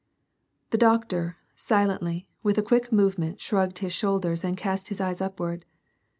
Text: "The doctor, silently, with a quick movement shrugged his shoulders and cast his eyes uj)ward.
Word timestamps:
"The 0.71 0.79
doctor, 0.79 1.37
silently, 1.55 2.27
with 2.41 2.57
a 2.57 2.63
quick 2.63 2.91
movement 2.91 3.39
shrugged 3.39 3.77
his 3.85 3.93
shoulders 3.93 4.43
and 4.43 4.57
cast 4.57 4.87
his 4.87 4.99
eyes 4.99 5.19
uj)ward. 5.19 5.61